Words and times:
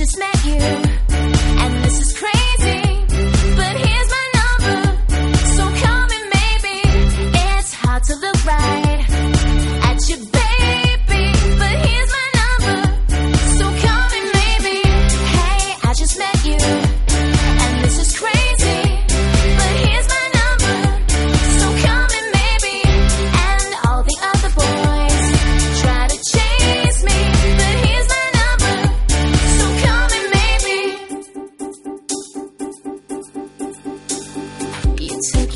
just 0.00 0.18
met 0.18 0.44
you. 0.46 1.09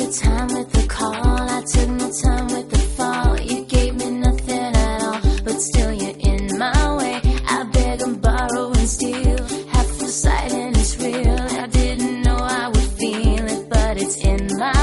your 0.00 0.12
time 0.12 0.48
with 0.48 0.72
the 0.72 0.86
call. 0.86 1.50
I 1.56 1.62
took 1.72 1.88
no 1.88 2.10
time 2.24 2.46
with 2.54 2.70
the 2.70 2.78
fall. 2.96 3.38
You 3.38 3.64
gave 3.66 3.94
me 3.96 4.10
nothing 4.10 4.74
at 4.74 5.02
all, 5.02 5.20
but 5.44 5.60
still 5.60 5.92
you're 5.92 6.18
in 6.32 6.58
my 6.58 6.96
way. 6.96 7.20
I 7.46 7.64
beg 7.64 8.00
and 8.00 8.20
borrow 8.22 8.68
and 8.72 8.88
steal. 8.88 9.38
Half 9.74 9.88
the 9.98 10.08
sight 10.08 10.52
and 10.52 10.76
it's 10.76 10.96
real. 10.98 11.40
I 11.62 11.66
didn't 11.66 12.22
know 12.22 12.36
I 12.36 12.68
would 12.68 12.90
feel 13.00 13.44
it, 13.56 13.68
but 13.68 13.98
it's 13.98 14.16
in 14.16 14.48
my 14.58 14.79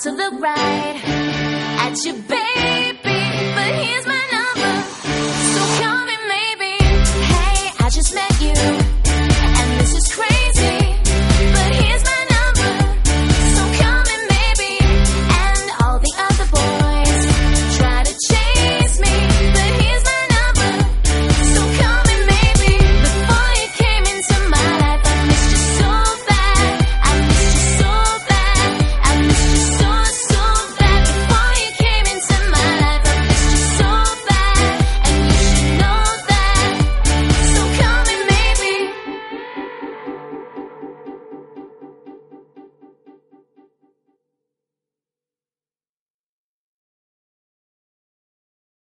to 0.00 0.10
look 0.10 0.40
right. 0.40 1.00
At 1.80 2.04
you, 2.04 2.12
baby, 2.12 2.98
but 3.54 3.74
here's 3.82 4.06
my 4.06 4.15